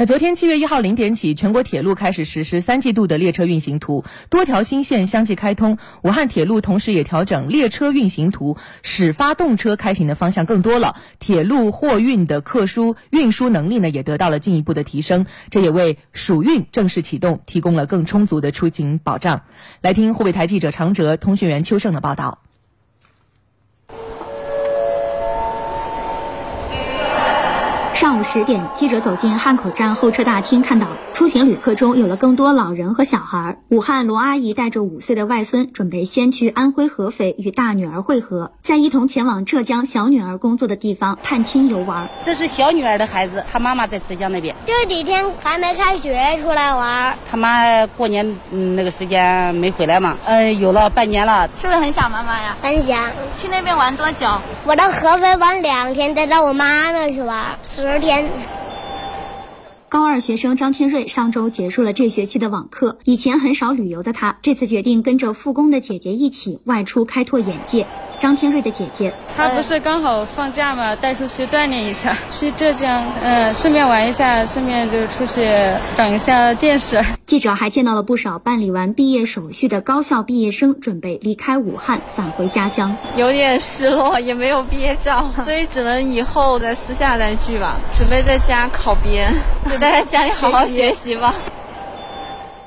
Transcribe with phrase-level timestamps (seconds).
[0.00, 5.76] 那昨天七月一号零点起，全国铁路开始实施三季度的列车运行图，多条新线相继开通。
[6.00, 10.96] 武汉铁路同时也调整列车运行图，使发动车开行的方向更多了。
[11.18, 15.26] 铁路货运的客输运输能力呢，也得到了进一步的提升。
[15.50, 19.42] 这也为暑运正式启动提供了更充足的出行保障。
[19.82, 22.38] 来听湖北台记者常哲、通讯员邱胜的报道。
[28.00, 33.58] 上午十点，记者走进汉口站候车大厅，看到出行旅客中有了更多老人和小孩。
[33.68, 42.08] 武汉罗阿姨带着五岁的外孙，准备先去安徽合肥与大女儿会合，再一同前往浙江小女儿工作的地方探亲游玩。
[42.24, 44.56] 这是小女儿的孩子，她妈妈在浙江那边。
[44.64, 47.14] 这几天还没开学，出来玩。
[47.30, 52.56] 他妈过年嗯那个时间没回来嘛，呃，有了半年了，是不是很想妈妈呀？
[52.62, 53.10] 很想。
[53.36, 54.26] 去那边玩多久？
[54.64, 57.58] 我到合肥玩两天，再到我妈那去玩
[59.88, 67.88] 高二学生张天瑞上周结束了这学期的网课，以前很少旅游的他，这次决定跟着复工的姐姐一起外出开拓眼界。
[68.20, 75.48] 张天瑞的姐姐，他不是刚好放假嘛，带出去锻炼一下，去浙江，嗯，顺便玩一下，顺便就出去
[75.96, 77.02] 长一下见识。
[77.24, 87.78] 记者还见到了不少办理完毕业手续的高校毕业生，准备离开武汉返回家乡，有点失落，也没有毕业照， 所以只能以后再私下再聚吧。
[87.94, 89.32] 准备在家考编，
[89.64, 91.34] 就待在家里好好学习吧。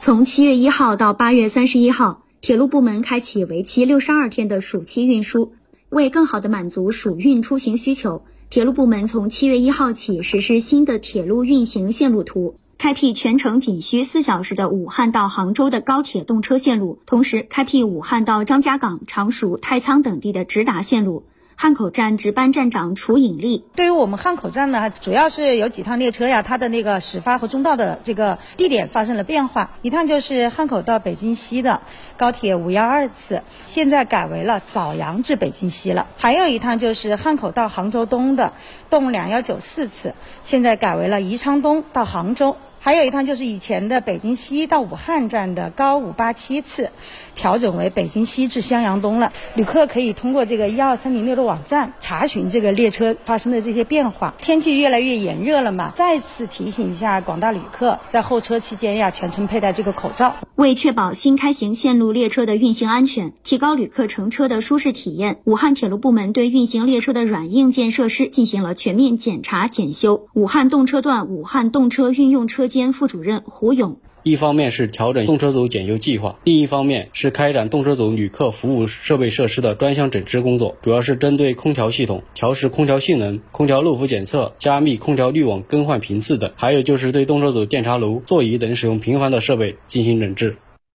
[0.00, 2.21] 从七月一号到八月三十一号。
[2.42, 5.52] 铁路部门开启为期六十二天的暑期运输，
[5.90, 21.22] 为更好地满足暑运出行需求，铁路部门从七月一号起实施新的铁路运行线路图，开辟全程仅需四小时的武汉到杭州的高铁动车线路，同时开辟武汉到张家港、常熟、太仓等地的直达线路。
[21.62, 29.70] 汉口站值班站长楚颖丽，对于我们汉口站呢，主要是有几趟列车呀，它的那个始发和终到的这个地点发生了变化。
[29.80, 31.82] 一趟就是汉口到北京西的
[32.16, 38.54] 高铁五幺二次，现在改为了枣阳至北京西了；还有一趟就是汉口到杭州东的
[38.90, 42.56] 动两幺九四次，现在改为了宜昌东到杭州。
[42.84, 46.90] 还有一趟就是以前的北京西到武汉站的高五八七次，
[47.36, 49.32] 调整为北京西至襄阳东了。
[49.54, 54.34] 旅客可以通过这个一二三零六的网站查询这个列车发生的这些变化。
[54.38, 60.34] 天气越来越炎热了嘛，再次提醒一下广大旅客，在候车期间要，全程佩戴这个口罩。
[60.56, 70.26] 为确保新开行线路列车的运行安全，提高旅客乘车的舒适体验，武汉铁路部门对运行列车的软硬件设施进行了全面检查检修。
[70.34, 90.56] 武汉动车段武汉动车运用车监副主任胡勇，一方面是调整动车组检修计划，另一方面是开展动车组旅客服务设备设施的专项整治工作，主要是针对空调系统调试空调性能、空调漏氟检测、加密空调滤网更换频次等，还有就是对动车组电茶炉、座椅等使用频繁的设备进行整治。